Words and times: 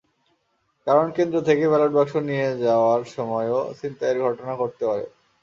কারণ, 0.87 1.07
কেন্দ্র 1.11 1.37
থেকে 1.47 1.63
ব্যালট 1.67 1.91
বাক্স 1.93 2.13
নিয়ে 2.29 2.47
যাওয়ার 2.65 3.01
সময়ও 3.15 3.59
ছিনতাইয়ের 3.79 4.17
ঘটনা 4.25 4.53
ঘটতে 4.57 4.83
পারে। 4.89 5.05